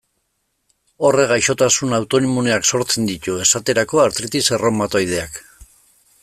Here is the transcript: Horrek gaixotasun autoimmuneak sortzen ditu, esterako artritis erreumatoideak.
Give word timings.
Horrek 1.09 1.27
gaixotasun 1.31 1.93
autoimmuneak 1.97 2.65
sortzen 2.71 3.11
ditu, 3.11 3.37
esterako 3.45 4.03
artritis 4.07 4.43
erreumatoideak. 4.59 5.39